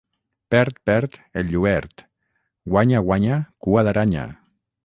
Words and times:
Perd, 0.53 0.79
perd 0.89 1.17
el 1.41 1.45
lluert; 1.55 2.05
guanya, 2.75 3.05
guanya, 3.11 3.39
cua 3.67 3.89
d'aranya. 3.91 4.29